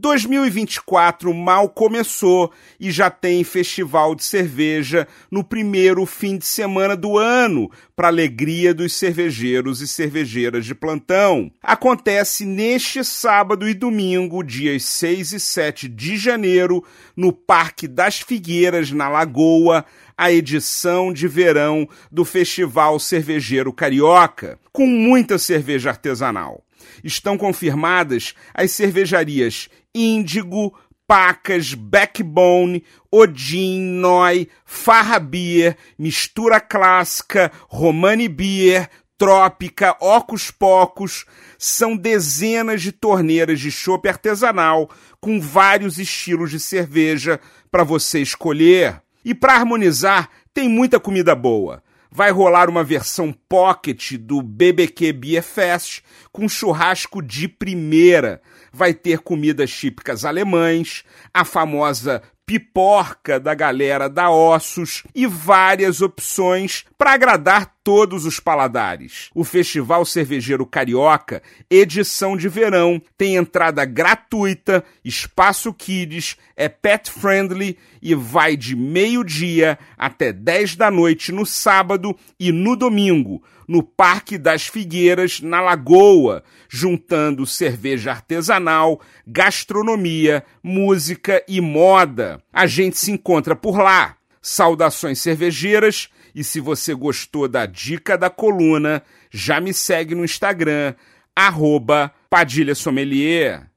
[0.00, 2.50] 2024 mal começou
[2.80, 8.72] e já tem festival de cerveja no primeiro fim de semana do ano, para alegria
[8.72, 11.52] dos cervejeiros e cervejeiras de plantão.
[11.62, 16.82] Acontece neste sábado e domingo, dias 6 e 7 de janeiro,
[17.14, 19.84] no Parque das Figueiras, na Lagoa,
[20.16, 26.64] a edição de verão do Festival Cervejeiro Carioca, com muita cerveja artesanal.
[27.02, 30.74] Estão confirmadas as cervejarias Índigo,
[31.06, 41.26] Pacas, Backbone, Odin, Noi, Farra Beer, Mistura Clássica, Romani Beer, Trópica, Ocus Pocos,
[41.58, 44.88] são dezenas de torneiras de chopp artesanal
[45.20, 49.02] com vários estilos de cerveja para você escolher.
[49.24, 55.42] E para harmonizar, tem muita comida boa vai rolar uma versão pocket do BBQ Beer
[55.42, 58.42] Fest com churrasco de primeira.
[58.72, 66.84] Vai ter comidas típicas alemães, a famosa piporca da galera da Ossos e várias opções
[66.98, 69.30] para agradar todos os paladares.
[69.34, 77.78] O Festival Cervejeiro Carioca, edição de verão, tem entrada gratuita, espaço kids, é pet friendly
[78.02, 84.36] e vai de meio-dia até 10 da noite no sábado e no domingo no Parque
[84.36, 92.42] das Figueiras, na Lagoa, juntando cerveja artesanal, gastronomia, música e moda.
[92.52, 94.16] A gente se encontra por lá.
[94.42, 100.94] Saudações cervejeiras e se você gostou da dica da coluna, já me segue no Instagram,
[101.34, 103.69] arroba Padilha Sommelier.